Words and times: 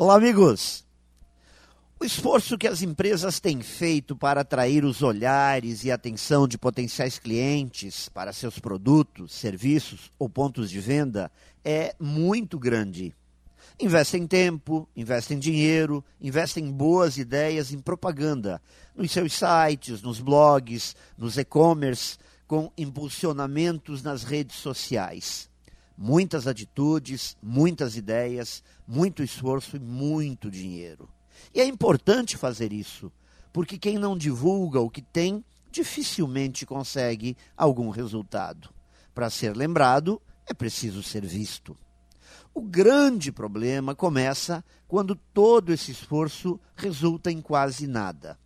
Olá, 0.00 0.14
amigos! 0.14 0.86
O 1.98 2.04
esforço 2.04 2.56
que 2.56 2.68
as 2.68 2.82
empresas 2.82 3.40
têm 3.40 3.60
feito 3.62 4.14
para 4.14 4.42
atrair 4.42 4.84
os 4.84 5.02
olhares 5.02 5.82
e 5.82 5.90
atenção 5.90 6.46
de 6.46 6.56
potenciais 6.56 7.18
clientes 7.18 8.08
para 8.08 8.32
seus 8.32 8.60
produtos, 8.60 9.34
serviços 9.34 10.08
ou 10.16 10.28
pontos 10.28 10.70
de 10.70 10.78
venda 10.78 11.32
é 11.64 11.96
muito 11.98 12.60
grande. 12.60 13.12
Investem 13.80 14.24
tempo, 14.24 14.88
investem 14.94 15.36
dinheiro, 15.36 16.04
investem 16.20 16.70
boas 16.70 17.18
ideias 17.18 17.72
em 17.72 17.80
propaganda, 17.80 18.62
nos 18.94 19.10
seus 19.10 19.32
sites, 19.32 20.00
nos 20.00 20.20
blogs, 20.20 20.94
nos 21.18 21.36
e-commerce, 21.36 22.18
com 22.46 22.70
impulsionamentos 22.78 24.00
nas 24.00 24.22
redes 24.22 24.58
sociais 24.58 25.50
muitas 25.98 26.46
atitudes, 26.46 27.36
muitas 27.42 27.96
ideias, 27.96 28.62
muito 28.86 29.20
esforço 29.20 29.76
e 29.76 29.80
muito 29.80 30.48
dinheiro. 30.48 31.08
E 31.52 31.60
é 31.60 31.66
importante 31.66 32.36
fazer 32.36 32.72
isso, 32.72 33.10
porque 33.52 33.76
quem 33.76 33.98
não 33.98 34.16
divulga 34.16 34.78
o 34.78 34.88
que 34.88 35.02
tem 35.02 35.44
dificilmente 35.72 36.64
consegue 36.64 37.36
algum 37.56 37.90
resultado. 37.90 38.70
Para 39.12 39.28
ser 39.28 39.56
lembrado, 39.56 40.22
é 40.46 40.54
preciso 40.54 41.02
ser 41.02 41.26
visto. 41.26 41.76
O 42.54 42.62
grande 42.62 43.32
problema 43.32 43.94
começa 43.94 44.64
quando 44.86 45.16
todo 45.16 45.72
esse 45.72 45.90
esforço 45.90 46.60
resulta 46.76 47.30
em 47.30 47.40
quase 47.40 47.86
nada. 47.88 48.38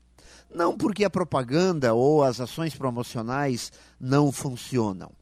Não 0.52 0.76
porque 0.76 1.04
a 1.04 1.10
propaganda 1.10 1.94
ou 1.94 2.22
as 2.22 2.40
ações 2.40 2.74
promocionais 2.74 3.70
não 4.00 4.32
funcionam. 4.32 5.12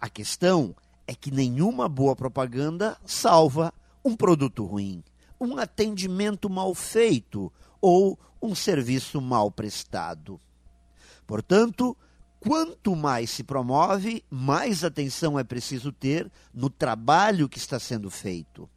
A 0.00 0.08
questão 0.08 0.74
é 1.06 1.14
que 1.14 1.30
nenhuma 1.30 1.88
boa 1.88 2.16
propaganda 2.16 2.96
salva 3.04 3.72
um 4.04 4.16
produto 4.16 4.64
ruim, 4.64 5.02
um 5.40 5.56
atendimento 5.58 6.48
mal 6.48 6.74
feito 6.74 7.52
ou 7.80 8.18
um 8.40 8.54
serviço 8.54 9.20
mal 9.20 9.50
prestado. 9.50 10.40
Portanto, 11.26 11.96
quanto 12.40 12.94
mais 12.94 13.30
se 13.30 13.42
promove, 13.42 14.24
mais 14.30 14.84
atenção 14.84 15.38
é 15.38 15.44
preciso 15.44 15.90
ter 15.90 16.30
no 16.52 16.68
trabalho 16.68 17.48
que 17.48 17.58
está 17.58 17.78
sendo 17.78 18.10
feito. 18.10 18.68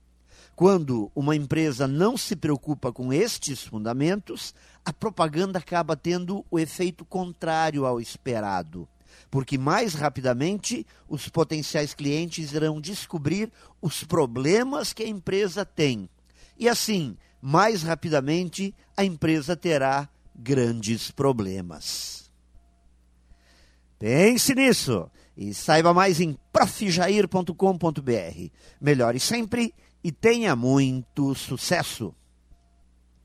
Quando 0.55 1.11
uma 1.13 1.35
empresa 1.35 1.87
não 1.87 2.17
se 2.17 2.35
preocupa 2.35 2.91
com 2.91 3.13
estes 3.13 3.63
fundamentos, 3.63 4.55
a 4.83 4.91
propaganda 4.91 5.59
acaba 5.59 5.95
tendo 5.95 6.43
o 6.49 6.57
efeito 6.57 7.05
contrário 7.05 7.85
ao 7.85 8.01
esperado 8.01 8.87
porque 9.29 9.57
mais 9.57 9.93
rapidamente 9.93 10.85
os 11.07 11.29
potenciais 11.29 11.93
clientes 11.93 12.51
irão 12.51 12.81
descobrir 12.81 13.51
os 13.81 14.03
problemas 14.03 14.93
que 14.93 15.03
a 15.03 15.07
empresa 15.07 15.65
tem. 15.65 16.09
E 16.57 16.67
assim, 16.67 17.15
mais 17.41 17.83
rapidamente, 17.83 18.73
a 18.95 19.03
empresa 19.03 19.55
terá 19.55 20.09
grandes 20.35 21.11
problemas. 21.11 22.31
Pense 23.99 24.53
nisso 24.53 25.09
e 25.35 25.53
saiba 25.53 25.93
mais 25.93 26.19
em 26.19 26.37
profjair.com.br. 26.51 27.51
Melhore 28.81 29.19
sempre 29.19 29.73
e 30.03 30.11
tenha 30.11 30.55
muito 30.55 31.33
sucesso! 31.35 32.13